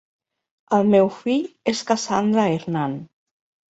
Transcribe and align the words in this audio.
El 0.77 0.89
meu 0.95 1.13
fill 1.19 1.45
és 1.75 1.85
Cassandra 1.93 2.51
Hernán. 2.59 3.01